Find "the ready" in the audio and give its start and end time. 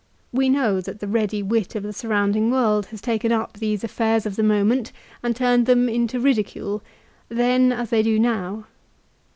0.99-1.43